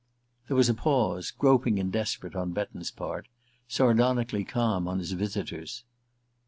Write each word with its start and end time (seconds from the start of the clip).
There 0.47 0.57
was 0.57 0.67
a 0.67 0.73
pause, 0.73 1.29
groping 1.29 1.77
and 1.79 1.91
desperate 1.91 2.35
on 2.35 2.53
Betton's 2.53 2.89
part, 2.89 3.27
sardonically 3.67 4.43
calm 4.43 4.87
on 4.87 4.97
his 4.97 5.11
visitor's. 5.11 5.83